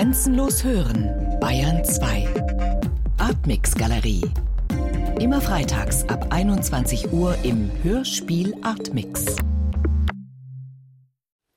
Grenzenlos 0.00 0.64
hören, 0.64 1.38
Bayern 1.40 1.84
2. 1.84 2.26
Artmix 3.18 3.74
Galerie. 3.74 4.22
Immer 5.20 5.42
freitags 5.42 6.08
ab 6.08 6.32
21 6.32 7.12
Uhr 7.12 7.36
im 7.44 7.70
Hörspiel 7.82 8.54
Artmix. 8.62 9.36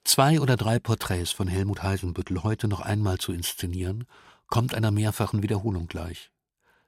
Zwei 0.03 0.41
oder 0.41 0.57
drei 0.57 0.77
Porträts 0.77 1.31
von 1.31 1.47
Helmut 1.47 1.83
Heisenbüttel 1.83 2.43
heute 2.43 2.67
noch 2.67 2.81
einmal 2.81 3.17
zu 3.17 3.31
inszenieren, 3.31 4.03
kommt 4.47 4.75
einer 4.75 4.91
mehrfachen 4.91 5.41
Wiederholung 5.41 5.87
gleich. 5.87 6.29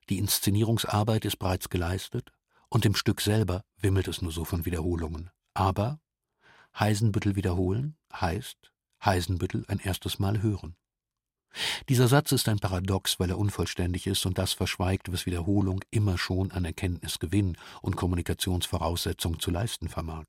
Die 0.09 0.17
Inszenierungsarbeit 0.17 1.23
ist 1.23 1.39
bereits 1.39 1.69
geleistet 1.69 2.33
und 2.67 2.85
im 2.85 2.95
Stück 2.95 3.21
selber 3.21 3.61
wimmelt 3.79 4.09
es 4.09 4.21
nur 4.21 4.33
so 4.33 4.43
von 4.43 4.65
Wiederholungen. 4.65 5.29
Aber 5.53 6.01
Heisenbüttel 6.77 7.37
wiederholen 7.37 7.95
heißt 8.13 8.73
Heisenbüttel 9.05 9.63
ein 9.69 9.79
erstes 9.79 10.19
Mal 10.19 10.41
hören. 10.41 10.75
Dieser 11.89 12.07
Satz 12.07 12.31
ist 12.31 12.49
ein 12.49 12.59
Paradox, 12.59 13.19
weil 13.19 13.29
er 13.29 13.37
unvollständig 13.37 14.07
ist 14.07 14.25
und 14.25 14.37
das 14.37 14.53
verschweigt, 14.53 15.11
was 15.11 15.25
Wiederholung 15.25 15.81
immer 15.91 16.17
schon 16.17 16.51
an 16.51 16.65
Erkenntnisgewinn 16.65 17.57
und 17.81 17.95
Kommunikationsvoraussetzung 17.95 19.39
zu 19.39 19.51
leisten 19.51 19.89
vermag. 19.89 20.25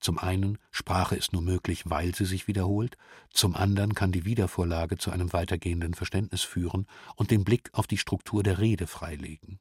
Zum 0.00 0.18
einen, 0.18 0.58
Sprache 0.72 1.14
ist 1.14 1.32
nur 1.32 1.42
möglich, 1.42 1.82
weil 1.84 2.12
sie 2.14 2.24
sich 2.24 2.48
wiederholt, 2.48 2.96
zum 3.30 3.54
anderen 3.54 3.94
kann 3.94 4.10
die 4.10 4.24
Wiedervorlage 4.24 4.98
zu 4.98 5.12
einem 5.12 5.32
weitergehenden 5.32 5.94
Verständnis 5.94 6.42
führen 6.42 6.86
und 7.14 7.30
den 7.30 7.44
Blick 7.44 7.70
auf 7.72 7.86
die 7.86 7.98
Struktur 7.98 8.42
der 8.42 8.58
Rede 8.58 8.88
freilegen. 8.88 9.60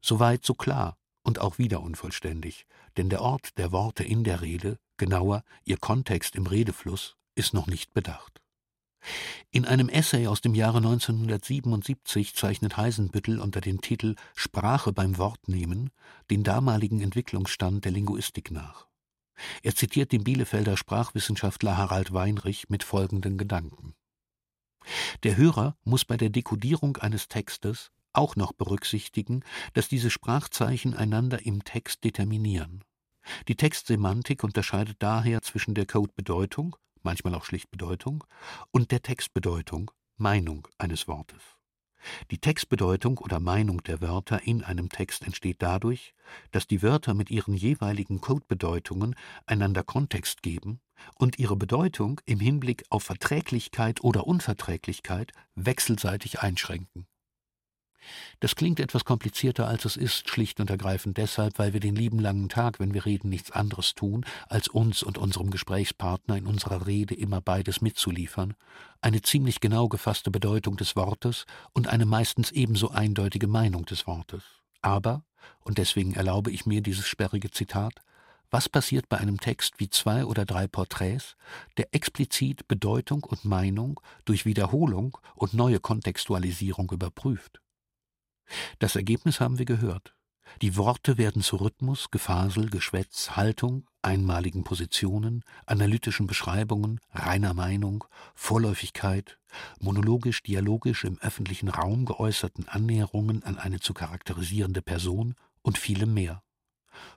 Soweit 0.00 0.44
so 0.44 0.54
klar 0.54 0.96
und 1.22 1.38
auch 1.38 1.58
wieder 1.58 1.82
unvollständig, 1.82 2.66
denn 2.96 3.10
der 3.10 3.20
Ort 3.20 3.58
der 3.58 3.72
Worte 3.72 4.04
in 4.04 4.24
der 4.24 4.40
Rede, 4.40 4.78
genauer 4.96 5.44
ihr 5.64 5.76
Kontext 5.76 6.34
im 6.34 6.46
Redefluss, 6.46 7.16
ist 7.34 7.54
noch 7.54 7.66
nicht 7.66 7.92
bedacht. 7.92 8.41
In 9.50 9.64
einem 9.64 9.88
Essay 9.88 10.26
aus 10.26 10.40
dem 10.40 10.54
Jahre 10.54 10.78
1977 10.78 12.34
zeichnet 12.34 12.76
Heisenbüttel 12.76 13.40
unter 13.40 13.60
dem 13.60 13.80
Titel 13.80 14.14
Sprache 14.34 14.92
beim 14.92 15.18
Wortnehmen 15.18 15.90
den 16.30 16.44
damaligen 16.44 17.00
Entwicklungsstand 17.00 17.84
der 17.84 17.92
Linguistik 17.92 18.50
nach. 18.50 18.86
Er 19.62 19.74
zitiert 19.74 20.12
den 20.12 20.24
Bielefelder 20.24 20.76
Sprachwissenschaftler 20.76 21.76
Harald 21.76 22.12
Weinrich 22.12 22.68
mit 22.68 22.84
folgenden 22.84 23.38
Gedanken. 23.38 23.94
Der 25.22 25.36
Hörer 25.36 25.76
muss 25.84 26.04
bei 26.04 26.16
der 26.16 26.30
Dekodierung 26.30 26.96
eines 26.96 27.28
Textes 27.28 27.90
auch 28.12 28.36
noch 28.36 28.52
berücksichtigen, 28.52 29.44
dass 29.74 29.88
diese 29.88 30.10
Sprachzeichen 30.10 30.94
einander 30.94 31.44
im 31.46 31.64
Text 31.64 32.04
determinieren. 32.04 32.84
Die 33.48 33.54
Textsemantik 33.54 34.44
unterscheidet 34.44 34.96
daher 34.98 35.42
zwischen 35.42 35.74
der 35.74 35.86
Codebedeutung 35.86 36.76
manchmal 37.04 37.34
auch 37.34 37.44
schlicht 37.44 37.70
Bedeutung, 37.70 38.24
und 38.70 38.90
der 38.90 39.02
Textbedeutung, 39.02 39.90
Meinung 40.16 40.68
eines 40.78 41.08
Wortes. 41.08 41.42
Die 42.30 42.38
Textbedeutung 42.38 43.18
oder 43.18 43.40
Meinung 43.40 43.82
der 43.82 44.00
Wörter 44.00 44.42
in 44.42 44.64
einem 44.64 44.88
Text 44.88 45.24
entsteht 45.24 45.62
dadurch, 45.62 46.14
dass 46.50 46.66
die 46.66 46.82
Wörter 46.82 47.14
mit 47.14 47.30
ihren 47.30 47.54
jeweiligen 47.54 48.20
Codebedeutungen 48.20 49.14
einander 49.46 49.84
Kontext 49.84 50.42
geben 50.42 50.80
und 51.16 51.38
ihre 51.38 51.56
Bedeutung 51.56 52.20
im 52.24 52.40
Hinblick 52.40 52.84
auf 52.90 53.04
Verträglichkeit 53.04 54.02
oder 54.02 54.26
Unverträglichkeit 54.26 55.32
wechselseitig 55.54 56.40
einschränken. 56.40 57.06
Das 58.40 58.56
klingt 58.56 58.80
etwas 58.80 59.04
komplizierter, 59.04 59.68
als 59.68 59.84
es 59.84 59.96
ist, 59.96 60.28
schlicht 60.28 60.60
und 60.60 60.70
ergreifend 60.70 61.16
deshalb, 61.16 61.58
weil 61.58 61.72
wir 61.72 61.80
den 61.80 61.94
lieben 61.94 62.18
langen 62.18 62.48
Tag, 62.48 62.80
wenn 62.80 62.94
wir 62.94 63.04
reden, 63.04 63.28
nichts 63.28 63.50
anderes 63.50 63.94
tun, 63.94 64.24
als 64.48 64.68
uns 64.68 65.02
und 65.02 65.18
unserem 65.18 65.50
Gesprächspartner 65.50 66.36
in 66.36 66.46
unserer 66.46 66.86
Rede 66.86 67.14
immer 67.14 67.40
beides 67.40 67.80
mitzuliefern, 67.80 68.54
eine 69.00 69.22
ziemlich 69.22 69.60
genau 69.60 69.88
gefasste 69.88 70.30
Bedeutung 70.30 70.76
des 70.76 70.96
Wortes 70.96 71.46
und 71.72 71.88
eine 71.88 72.06
meistens 72.06 72.50
ebenso 72.50 72.90
eindeutige 72.90 73.46
Meinung 73.46 73.84
des 73.86 74.06
Wortes. 74.06 74.42
Aber, 74.80 75.24
und 75.60 75.78
deswegen 75.78 76.14
erlaube 76.14 76.50
ich 76.50 76.66
mir 76.66 76.82
dieses 76.82 77.06
sperrige 77.06 77.50
Zitat, 77.50 77.94
was 78.52 78.68
passiert 78.68 79.08
bei 79.08 79.16
einem 79.16 79.40
Text 79.40 79.80
wie 79.80 79.88
zwei 79.88 80.26
oder 80.26 80.44
drei 80.44 80.66
Porträts, 80.66 81.36
der 81.78 81.88
explizit 81.94 82.68
Bedeutung 82.68 83.24
und 83.24 83.46
Meinung 83.46 83.98
durch 84.26 84.44
Wiederholung 84.44 85.16
und 85.34 85.54
neue 85.54 85.80
Kontextualisierung 85.80 86.90
überprüft? 86.90 87.61
Das 88.78 88.96
Ergebnis 88.96 89.40
haben 89.40 89.58
wir 89.58 89.64
gehört. 89.64 90.14
Die 90.60 90.76
Worte 90.76 91.16
werden 91.18 91.42
zu 91.42 91.56
Rhythmus, 91.56 92.10
Gefasel, 92.10 92.68
Geschwätz, 92.68 93.30
Haltung, 93.30 93.86
einmaligen 94.02 94.64
Positionen, 94.64 95.44
analytischen 95.66 96.26
Beschreibungen, 96.26 97.00
reiner 97.12 97.54
Meinung, 97.54 98.04
Vorläufigkeit, 98.34 99.38
monologisch, 99.80 100.42
dialogisch 100.42 101.04
im 101.04 101.18
öffentlichen 101.20 101.68
Raum 101.68 102.04
geäußerten 102.04 102.68
Annäherungen 102.68 103.42
an 103.44 103.58
eine 103.58 103.80
zu 103.80 103.94
charakterisierende 103.94 104.82
Person 104.82 105.34
und 105.62 105.78
vielem 105.78 106.12
mehr. 106.12 106.42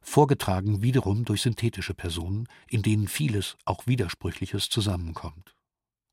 Vorgetragen 0.02 0.82
wiederum 0.82 1.26
durch 1.26 1.42
synthetische 1.42 1.94
Personen, 1.94 2.48
in 2.68 2.82
denen 2.82 3.08
vieles, 3.08 3.58
auch 3.66 3.88
Widersprüchliches 3.88 4.70
zusammenkommt. 4.70 5.56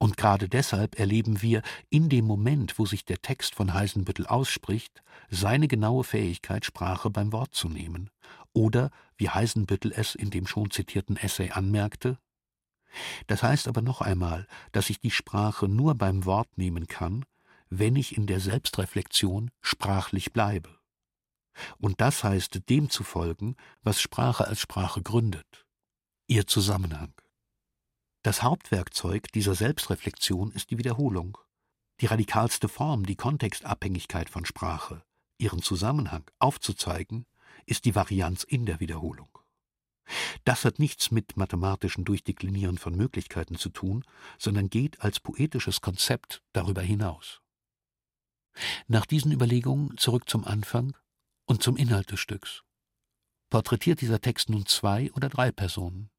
Und 0.02 0.16
gerade 0.16 0.48
deshalb 0.48 0.98
erleben 0.98 1.42
wir 1.42 1.62
in 1.88 2.08
dem 2.08 2.24
Moment, 2.24 2.76
wo 2.76 2.86
sich 2.86 3.04
der 3.04 3.22
Text 3.22 3.54
von 3.54 3.72
Heisenbüttel 3.72 4.26
ausspricht, 4.26 5.00
seine 5.30 5.68
genaue 5.68 6.02
Fähigkeit, 6.02 6.64
Sprache 6.64 7.08
beim 7.08 7.30
Wort 7.30 7.54
zu 7.54 7.68
nehmen. 7.68 8.10
Oder, 8.52 8.90
wie 9.16 9.28
Heisenbüttel 9.28 9.92
es 9.94 10.16
in 10.16 10.30
dem 10.30 10.48
schon 10.48 10.72
zitierten 10.72 11.16
Essay 11.16 11.52
anmerkte, 11.52 12.18
das 13.28 13.44
heißt 13.44 13.68
aber 13.68 13.80
noch 13.80 14.00
einmal, 14.00 14.48
dass 14.72 14.90
ich 14.90 14.98
die 14.98 15.12
Sprache 15.12 15.68
nur 15.68 15.94
beim 15.94 16.24
Wort 16.24 16.58
nehmen 16.58 16.88
kann, 16.88 17.24
wenn 17.70 17.94
ich 17.94 18.16
in 18.16 18.26
der 18.26 18.40
Selbstreflexion 18.40 19.52
sprachlich 19.60 20.32
bleibe. 20.32 20.80
Und 21.78 22.00
das 22.00 22.24
heißt 22.24 22.68
dem 22.68 22.90
zu 22.90 23.04
folgen, 23.04 23.54
was 23.84 24.00
Sprache 24.00 24.48
als 24.48 24.58
Sprache 24.58 25.00
gründet, 25.00 25.64
ihr 26.26 26.48
Zusammenhang. 26.48 27.14
Das 28.22 28.44
Hauptwerkzeug 28.44 29.32
dieser 29.32 29.56
Selbstreflexion 29.56 30.52
ist 30.52 30.70
die 30.70 30.78
Wiederholung, 30.78 31.38
die 32.00 32.06
radikalste 32.06 32.68
Form, 32.68 33.04
die 33.04 33.16
Kontextabhängigkeit 33.16 34.30
von 34.30 34.44
Sprache, 34.44 35.02
ihren 35.38 35.60
Zusammenhang 35.60 36.30
aufzuzeigen, 36.38 37.26
ist 37.66 37.84
die 37.84 37.96
Varianz 37.96 38.44
in 38.44 38.64
der 38.64 38.78
Wiederholung. 38.78 39.28
Das 40.44 40.64
hat 40.64 40.78
nichts 40.78 41.10
mit 41.10 41.36
mathematischen 41.36 42.04
Durchdeklinieren 42.04 42.78
von 42.78 42.94
Möglichkeiten 42.94 43.56
zu 43.56 43.70
tun, 43.70 44.04
sondern 44.38 44.70
geht 44.70 45.00
als 45.00 45.18
poetisches 45.18 45.80
Konzept 45.80 46.44
darüber 46.52 46.82
hinaus. 46.82 47.40
Nach 48.86 49.06
diesen 49.06 49.32
Überlegungen 49.32 49.96
zurück 49.98 50.28
zum 50.28 50.44
Anfang 50.44 50.96
und 51.44 51.62
zum 51.62 51.76
Inhalt 51.76 52.12
des 52.12 52.20
Stücks. 52.20 52.62
Porträtiert 53.50 54.00
dieser 54.00 54.20
Text 54.20 54.48
nun 54.48 54.66
zwei 54.66 55.10
oder 55.12 55.28
drei 55.28 55.50
Personen? 55.50 56.11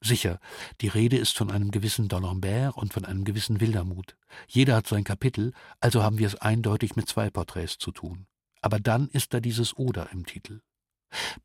Sicher, 0.00 0.38
die 0.80 0.88
Rede 0.88 1.16
ist 1.16 1.36
von 1.36 1.50
einem 1.50 1.70
gewissen 1.70 2.08
D'Alembert 2.08 2.72
und 2.74 2.92
von 2.92 3.04
einem 3.04 3.24
gewissen 3.24 3.60
Wildermuth. 3.60 4.16
Jeder 4.46 4.76
hat 4.76 4.86
sein 4.86 5.04
Kapitel, 5.04 5.52
also 5.80 6.02
haben 6.02 6.18
wir 6.18 6.26
es 6.26 6.36
eindeutig 6.36 6.96
mit 6.96 7.08
zwei 7.08 7.30
Porträts 7.30 7.78
zu 7.78 7.92
tun. 7.92 8.26
Aber 8.60 8.78
dann 8.78 9.08
ist 9.08 9.32
da 9.32 9.40
dieses 9.40 9.76
Oder 9.76 10.10
im 10.12 10.26
Titel. 10.26 10.60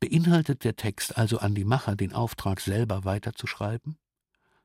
Beinhaltet 0.00 0.64
der 0.64 0.76
Text 0.76 1.16
also 1.16 1.38
an 1.38 1.54
die 1.54 1.64
Macher 1.64 1.96
den 1.96 2.12
Auftrag, 2.12 2.60
selber 2.60 3.04
weiterzuschreiben? 3.04 3.96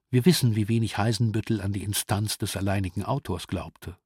Wir 0.10 0.26
wissen, 0.26 0.56
wie 0.56 0.68
wenig 0.68 0.98
Heisenbüttel 0.98 1.62
an 1.62 1.74
die 1.74 1.84
Instanz 1.84 2.38
des 2.38 2.56
alleinigen 2.56 3.04
Autors 3.04 3.48
glaubte. 3.48 3.98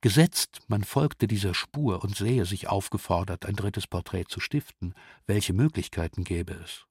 Gesetzt, 0.00 0.60
man 0.66 0.82
folgte 0.82 1.28
dieser 1.28 1.54
Spur 1.54 2.02
und 2.02 2.16
sähe 2.16 2.46
sich 2.46 2.68
aufgefordert, 2.68 3.46
ein 3.46 3.54
drittes 3.54 3.86
Porträt 3.86 4.24
zu 4.28 4.40
stiften, 4.40 4.94
welche 5.26 5.52
Möglichkeiten 5.52 6.24
gäbe 6.24 6.54
es? 6.54 6.86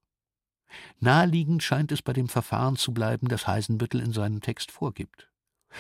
Naheliegend 1.00 1.64
scheint 1.64 1.92
es 1.92 2.02
bei 2.02 2.14
dem 2.14 2.28
Verfahren 2.28 2.76
zu 2.76 2.94
bleiben, 2.94 3.28
das 3.28 3.48
Heisenbüttel 3.48 4.02
in 4.02 4.14
seinem 4.14 4.42
Text 4.42 4.72
vorgibt. 4.72 5.30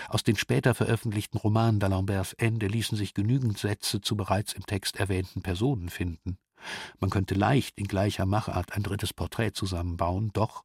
Aus 0.07 0.24
den 0.24 0.38
später 0.38 0.74
veröffentlichten 0.74 1.38
Romanen 1.38 1.81
d'Alemberts 1.81 2.36
Ende 2.38 2.68
ließen 2.68 2.98
sich 2.98 3.13
genügend 3.13 3.57
Sätze 3.57 4.01
zu 4.01 4.16
bereits 4.16 4.54
im 4.54 4.66
Text 4.66 4.98
erwähnten 4.98 5.42
Personen 5.42 5.89
finden. 5.89 6.38
Man 7.00 7.10
könnte 7.10 7.36
leicht 7.36 7.77
in 7.77 7.88
gleicher 7.88 8.25
Machart 8.25 8.74
ein 8.74 8.83
drittes 8.83 9.13
Porträt 9.13 9.51
zusammenbauen, 9.54 10.31
doch 10.33 10.63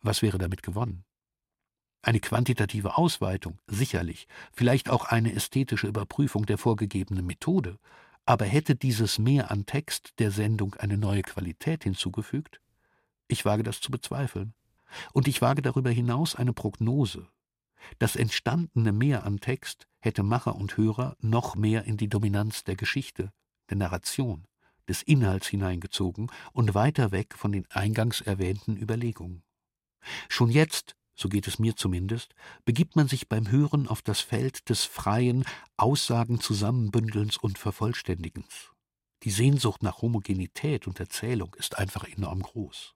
was 0.00 0.22
wäre 0.22 0.38
damit 0.38 0.62
gewonnen? 0.62 1.04
Eine 2.02 2.20
quantitative 2.20 2.98
Ausweitung, 2.98 3.58
sicherlich, 3.66 4.28
vielleicht 4.52 4.90
auch 4.90 5.06
eine 5.06 5.32
ästhetische 5.32 5.86
Überprüfung 5.86 6.44
der 6.44 6.58
vorgegebenen 6.58 7.24
Methode, 7.24 7.78
aber 8.26 8.44
hätte 8.44 8.74
dieses 8.74 9.18
Mehr 9.18 9.50
an 9.50 9.66
Text 9.66 10.12
der 10.18 10.30
Sendung 10.30 10.74
eine 10.74 10.98
neue 10.98 11.22
Qualität 11.22 11.84
hinzugefügt? 11.84 12.60
Ich 13.28 13.44
wage 13.44 13.62
das 13.62 13.80
zu 13.80 13.90
bezweifeln. 13.90 14.54
Und 15.12 15.28
ich 15.28 15.42
wage 15.42 15.62
darüber 15.62 15.90
hinaus 15.90 16.34
eine 16.34 16.52
Prognose. 16.52 17.28
Das 17.98 18.16
entstandene 18.16 18.92
Mehr 18.92 19.24
an 19.24 19.40
Text 19.40 19.86
hätte 20.00 20.22
Macher 20.22 20.56
und 20.56 20.76
Hörer 20.76 21.16
noch 21.20 21.56
mehr 21.56 21.84
in 21.84 21.96
die 21.96 22.08
Dominanz 22.08 22.64
der 22.64 22.76
Geschichte, 22.76 23.32
der 23.70 23.76
Narration, 23.76 24.46
des 24.88 25.02
Inhalts 25.02 25.48
hineingezogen 25.48 26.30
und 26.52 26.74
weiter 26.74 27.12
weg 27.12 27.34
von 27.36 27.52
den 27.52 27.66
eingangs 27.70 28.20
erwähnten 28.20 28.76
Überlegungen. 28.76 29.42
Schon 30.28 30.50
jetzt, 30.50 30.96
so 31.14 31.28
geht 31.28 31.46
es 31.46 31.58
mir 31.58 31.76
zumindest, 31.76 32.34
begibt 32.64 32.96
man 32.96 33.08
sich 33.08 33.28
beim 33.28 33.50
Hören 33.50 33.88
auf 33.88 34.02
das 34.02 34.20
Feld 34.20 34.68
des 34.68 34.84
freien 34.84 35.44
Aussagen 35.76 36.40
Zusammenbündelns 36.40 37.36
und 37.36 37.58
Vervollständigens. 37.58 38.72
Die 39.22 39.30
Sehnsucht 39.30 39.82
nach 39.82 40.02
Homogenität 40.02 40.86
und 40.86 41.00
Erzählung 41.00 41.54
ist 41.54 41.78
einfach 41.78 42.04
enorm 42.04 42.42
groß. 42.42 42.94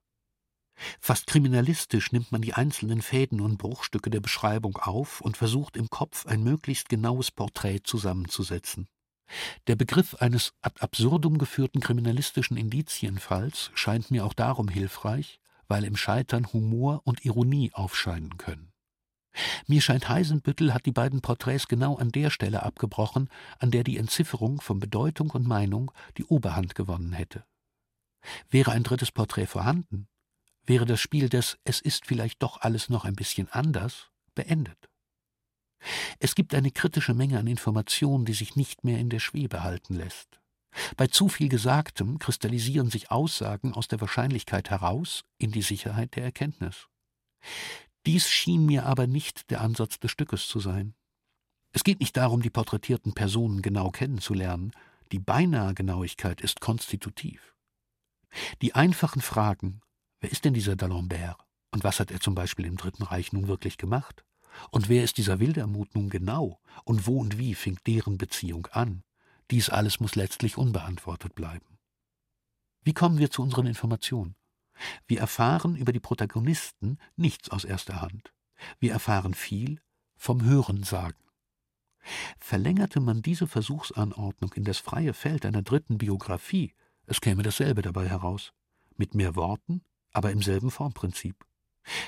Fast 1.01 1.27
kriminalistisch 1.27 2.13
nimmt 2.13 2.33
man 2.33 2.43
die 2.43 2.55
einzelnen 2.55 3.03
Fäden 3.03 3.41
und 3.41 3.59
Bruchstücke 3.59 4.11
der 4.11 4.21
Beschreibung 4.21 4.77
auf 4.77 5.21
und 5.21 5.37
versucht 5.37 5.77
im 5.77 5.91
Kopf 5.91 6.27
ein 6.27 6.43
möglichst 6.43 6.89
genaues 6.89 7.31
Porträt 7.31 7.81
zusammenzusetzen. 7.85 8.89
Der 9.67 9.77
Begriff 9.77 10.15
eines 10.15 10.55
ad 10.63 10.81
absurdum 10.81 11.39
geführten 11.39 11.81
kriminalistischen 11.81 12.57
Indizienfalls 12.57 13.71
scheint 13.75 14.11
mir 14.11 14.25
auch 14.25 14.35
darum 14.35 14.69
hilfreich, 14.69 15.41
weil 15.69 15.85
im 15.85 15.97
Scheitern 15.97 16.53
Humor 16.53 17.03
und 17.05 17.25
Ironie 17.25 17.71
aufscheinen 17.75 18.39
können. 18.39 18.73
Mir 19.67 19.83
scheint 19.83 20.09
Heisenbüttel 20.09 20.73
hat 20.75 20.87
die 20.87 20.93
beiden 20.93 21.21
Porträts 21.21 21.69
genau 21.69 21.97
an 21.97 22.11
der 22.11 22.31
Stelle 22.31 22.63
abgebrochen, 22.63 23.29
an 23.59 23.71
der 23.71 23.85
die 23.85 23.99
Entzifferung 23.99 24.61
von 24.61 24.81
Bedeutung 24.81 25.31
und 25.31 25.47
Meinung 25.47 25.93
die 26.17 26.25
Oberhand 26.25 26.75
gewonnen 26.75 27.13
hätte. 27.13 27.45
Wäre 28.49 28.73
ein 28.73 28.83
drittes 28.83 29.13
Porträt 29.13 29.47
vorhanden, 29.47 30.09
wäre 30.69 30.87
das 30.87 31.01
Spiel 31.01 31.29
des 31.29 31.59
Es 31.65 31.81
ist 31.81 32.07
vielleicht 32.07 32.43
doch 32.43 32.61
alles 32.61 32.89
noch 32.89 33.05
ein 33.05 33.15
bisschen 33.15 33.49
anders 33.49 34.11
beendet. 34.35 34.89
Es 36.19 36.35
gibt 36.35 36.55
eine 36.55 36.71
kritische 36.71 37.15
Menge 37.15 37.39
an 37.39 37.47
Informationen, 37.47 38.25
die 38.25 38.35
sich 38.35 38.57
nicht 38.57 38.85
mehr 38.85 38.99
in 38.99 39.11
der 39.11 39.21
Schwebe 39.21 39.63
halten 39.63 39.95
lässt. 39.95 40.41
Bei 40.97 41.07
zu 41.07 41.29
viel 41.29 41.49
Gesagtem 41.49 42.19
kristallisieren 42.19 42.91
sich 42.91 43.11
Aussagen 43.11 43.73
aus 43.73 43.89
der 43.89 44.01
Wahrscheinlichkeit 44.01 44.71
heraus 44.71 45.25
in 45.39 45.51
die 45.51 45.63
Sicherheit 45.63 46.15
der 46.17 46.25
Erkenntnis. 46.25 46.89
Dies 48.07 48.29
schien 48.29 48.67
mir 48.67 48.87
aber 48.87 49.07
nicht 49.07 49.51
der 49.51 49.61
Ansatz 49.61 49.99
des 49.99 50.11
Stückes 50.11 50.47
zu 50.49 50.61
sein. 50.61 50.95
Es 51.73 51.85
geht 51.85 52.01
nicht 52.01 52.17
darum, 52.17 52.43
die 52.43 52.51
porträtierten 52.51 53.15
Personen 53.15 53.63
genau 53.63 53.91
kennenzulernen, 53.91 54.73
die 55.13 55.19
beinahe 55.19 55.75
Genauigkeit 55.75 56.41
ist 56.41 56.61
konstitutiv. 56.61 57.55
Die 58.63 58.75
einfachen 58.75 59.23
Fragen, 59.23 59.81
wer 60.21 60.31
ist 60.31 60.45
denn 60.45 60.55
dieser 60.55 60.75
D'Alembert 60.75 61.37
und 61.71 61.85
was 61.85 62.01
hat 62.01 62.11
er 62.11 62.21
zum 62.21 62.35
Beispiel 62.35 62.67
im 62.67 62.77
Dritten 62.77 63.03
Reich 63.03 63.33
nun 63.33 63.49
wirklich 63.49 63.79
gemacht? 63.79 64.25
Und 64.71 64.89
wer 64.89 65.05
ist 65.05 65.19
dieser 65.19 65.41
Wildermut 65.41 65.95
nun 65.95 66.11
genau 66.11 66.61
und 66.85 67.07
wo 67.07 67.21
und 67.21 67.39
wie 67.39 67.55
fing 67.55 67.79
deren 67.87 68.19
Beziehung 68.19 68.67
an? 68.69 69.03
Dies 69.51 69.71
alles 69.71 70.01
muss 70.01 70.15
letztlich 70.15 70.59
unbeantwortet 70.59 71.35
bleiben. 71.35 71.79
Wie 72.83 72.95
kommen 72.95 73.19
wir 73.19 73.31
zu 73.31 73.43
unseren 73.43 73.67
Informationen? 73.67 74.35
Wir 75.07 75.21
erfahren 75.21 75.77
über 75.77 75.93
die 75.93 76.01
Protagonisten 76.01 76.99
nichts 77.17 77.51
aus 77.51 77.65
erster 77.65 78.01
Hand. 78.01 78.33
Wir 78.79 78.93
erfahren 78.93 79.35
viel 79.35 79.81
vom 80.17 80.45
Hörensagen. 80.45 81.23
Verlängerte 82.39 83.01
man 83.01 83.23
diese 83.23 83.47
Versuchsanordnung 83.47 84.53
in 84.55 84.65
das 84.65 84.79
freie 84.79 85.15
Feld 85.15 85.45
einer 85.45 85.63
dritten 85.63 85.99
Biografie, 85.99 86.75
es 87.07 87.21
käme 87.21 87.43
dasselbe 87.43 87.83
dabei 87.83 88.09
heraus, 88.09 88.53
mit 88.97 89.15
mehr 89.15 89.37
Worten, 89.37 89.83
aber 90.19 90.33
im 90.33 90.43
selben 90.43 90.71
Formprinzip. 90.71 91.47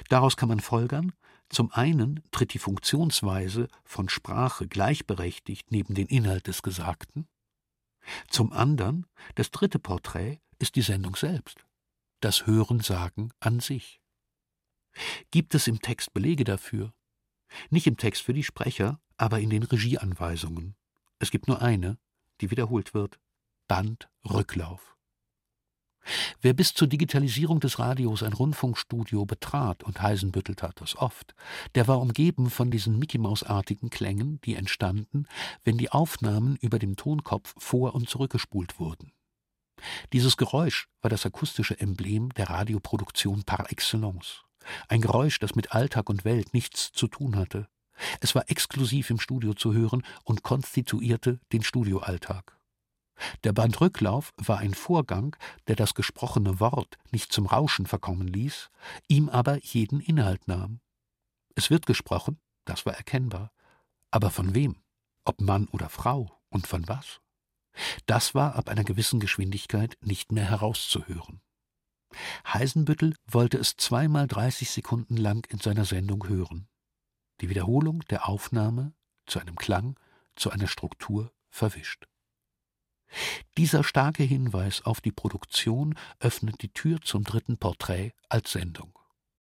Daraus 0.09 0.37
kann 0.37 0.51
man 0.51 0.61
folgern, 0.61 1.13
zum 1.49 1.73
einen 1.73 2.21
tritt 2.33 2.53
die 2.53 2.59
Funktionsweise 2.59 3.69
von 3.85 4.09
Sprache 4.09 4.69
gleichberechtigt 4.69 5.73
neben 5.73 5.95
den 5.95 6.07
Inhalt 6.07 6.47
des 6.47 6.63
Gesagten, 6.63 7.27
zum 8.29 8.53
anderen, 8.53 9.07
das 9.35 9.51
dritte 9.51 9.79
Porträt 9.79 10.41
ist 10.59 10.77
die 10.77 10.83
Sendung 10.83 11.17
selbst, 11.17 11.67
das 12.21 12.47
Hörensagen 12.47 13.33
an 13.41 13.61
sich. 13.61 14.01
Gibt 15.31 15.55
es 15.55 15.67
im 15.67 15.81
Text 15.81 16.13
Belege 16.13 16.45
dafür? 16.45 16.93
Nicht 17.71 17.87
im 17.87 17.97
Text 17.97 18.23
für 18.23 18.33
die 18.33 18.45
Sprecher, 18.45 19.01
aber 19.17 19.41
in 19.41 19.51
den 19.51 19.63
Regieanweisungen. 19.63 20.77
Es 21.19 21.31
gibt 21.31 21.49
nur 21.49 21.63
eine, 21.63 21.99
die 22.41 22.51
wiederholt 22.51 22.95
wird. 22.95 23.21
Band 23.69 24.09
Rücklauf. 24.29 24.97
Wer 26.41 26.55
bis 26.55 26.75
zur 26.75 26.89
Digitalisierung 26.89 27.61
des 27.61 27.79
Radios 27.79 28.23
ein 28.23 28.33
Rundfunkstudio 28.33 29.25
betrat, 29.27 29.83
und 29.85 30.01
Heisenbüttel 30.03 30.55
tat 30.55 30.81
das 30.81 30.97
oft, 30.97 31.35
der 31.75 31.89
war 31.89 32.01
umgeben 32.01 32.51
von 32.51 32.71
diesen 32.71 32.99
Mickey-Maus-artigen 32.99 33.91
Klängen, 33.91 34.41
die 34.43 34.55
entstanden, 34.55 35.27
wenn 35.65 35.79
die 35.79 35.91
Aufnahmen 35.91 36.57
über 36.57 36.79
dem 36.79 36.97
Tonkopf 36.97 37.55
vor- 37.59 37.95
und 37.95 38.09
zurückgespult 38.09 38.79
wurden. 38.79 39.13
Dieses 40.13 40.37
Geräusch 40.37 40.89
war 41.01 41.11
das 41.11 41.25
akustische 41.25 41.79
Emblem 41.81 42.31
der 42.31 42.51
Radioproduktion 42.51 43.45
par 43.45 43.71
excellence. 43.71 44.43
Ein 44.89 45.01
Geräusch, 45.01 45.39
das 45.39 45.55
mit 45.55 45.73
Alltag 45.73 46.11
und 46.11 46.25
Welt 46.25 46.53
nichts 46.53 46.93
zu 46.93 47.09
tun 47.09 47.37
hatte. 47.37 47.69
Es 48.21 48.35
war 48.35 48.49
exklusiv 48.51 49.11
im 49.11 49.21
Studio 49.21 49.55
zu 49.55 49.73
hören 49.73 50.03
und 50.25 50.43
konstituierte 50.43 51.41
den 51.53 51.63
Studioalltag. 51.63 52.60
Der 53.45 53.53
Bandrücklauf 53.53 54.33
war 54.37 54.59
ein 54.59 54.75
Vorgang, 54.75 55.37
der 55.69 55.77
das 55.77 55.95
gesprochene 55.95 56.61
Wort 56.61 56.99
nicht 57.11 57.33
zum 57.33 57.47
Rauschen 57.47 57.87
verkommen 57.87 58.29
ließ, 58.29 58.71
ihm 59.09 59.29
aber 59.29 59.59
jeden 59.63 60.01
Inhalt 60.01 60.49
nahm. 60.49 60.81
Es 61.55 61.71
wird 61.71 61.87
gesprochen, 61.87 62.41
das 62.65 62.87
war 62.87 62.95
erkennbar, 62.95 63.53
aber 64.11 64.31
von 64.31 64.55
wem? 64.55 64.83
Ob 65.25 65.41
Mann 65.41 65.69
oder 65.69 65.89
Frau 65.89 66.41
und 66.49 66.67
von 66.67 66.89
was? 66.89 67.21
Das 68.07 68.35
war 68.35 68.57
ab 68.57 68.69
einer 68.69 68.85
gewissen 68.85 69.21
Geschwindigkeit 69.21 69.97
nicht 70.01 70.33
mehr 70.33 70.49
herauszuhören. 70.49 71.41
Heisenbüttel 72.47 73.15
wollte 73.27 73.59
es 73.59 73.77
zweimal 73.77 74.27
dreißig 74.27 74.71
Sekunden 74.71 75.17
lang 75.17 75.47
in 75.51 75.61
seiner 75.61 75.85
Sendung 75.85 76.27
hören. 76.27 76.69
Die 77.41 77.49
Wiederholung 77.49 78.01
der 78.11 78.29
Aufnahme 78.29 78.95
zu 79.27 79.39
einem 79.39 79.57
Klang, 79.57 79.99
zu 80.35 80.51
einer 80.51 80.67
Struktur 80.67 81.33
verwischt. 81.51 82.09
Dieser 83.57 83.85
starke 83.85 84.23
Hinweis 84.23 84.83
auf 84.83 85.01
die 85.01 85.13
Produktion 85.13 85.97
öffnet 86.21 86.63
die 86.63 86.73
Tür 86.73 87.01
zum 87.03 87.25
dritten 87.25 87.59
Porträt 87.59 88.13
als 88.29 88.53
Sendung. 88.53 89.00